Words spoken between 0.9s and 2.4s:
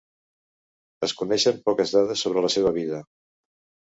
Es coneixen poques dades